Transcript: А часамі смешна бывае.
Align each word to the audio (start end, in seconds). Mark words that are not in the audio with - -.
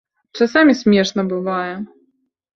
А 0.35 0.39
часамі 0.45 0.75
смешна 0.79 1.27
бывае. 1.35 1.71